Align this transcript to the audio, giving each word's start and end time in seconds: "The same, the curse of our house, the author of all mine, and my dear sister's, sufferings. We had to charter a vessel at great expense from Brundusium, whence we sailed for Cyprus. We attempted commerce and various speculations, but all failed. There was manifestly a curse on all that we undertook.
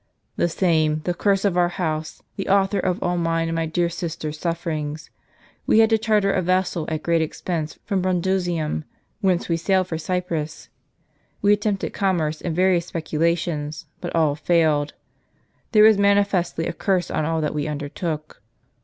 "The 0.35 0.49
same, 0.49 1.01
the 1.03 1.13
curse 1.13 1.45
of 1.45 1.55
our 1.55 1.69
house, 1.69 2.23
the 2.35 2.49
author 2.49 2.79
of 2.79 3.03
all 3.03 3.19
mine, 3.19 3.47
and 3.49 3.55
my 3.55 3.67
dear 3.67 3.87
sister's, 3.87 4.39
sufferings. 4.39 5.11
We 5.67 5.77
had 5.77 5.91
to 5.91 5.99
charter 5.99 6.33
a 6.33 6.41
vessel 6.41 6.85
at 6.89 7.03
great 7.03 7.21
expense 7.21 7.77
from 7.85 8.01
Brundusium, 8.01 8.83
whence 9.19 9.47
we 9.47 9.57
sailed 9.57 9.85
for 9.85 9.99
Cyprus. 9.99 10.69
We 11.43 11.53
attempted 11.53 11.93
commerce 11.93 12.41
and 12.41 12.55
various 12.55 12.87
speculations, 12.87 13.85
but 13.99 14.15
all 14.15 14.33
failed. 14.33 14.95
There 15.71 15.83
was 15.83 15.99
manifestly 15.99 16.65
a 16.65 16.73
curse 16.73 17.11
on 17.11 17.23
all 17.23 17.39
that 17.41 17.53
we 17.53 17.67
undertook. 17.67 18.41